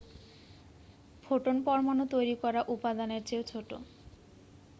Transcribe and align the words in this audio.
photon 1.23 1.57
পরমাণু 1.65 2.03
তৈরি 2.13 2.35
করা 2.43 2.61
উপাদানের 2.75 3.21
চেয়েও 3.27 3.43
ছোট 3.51 3.69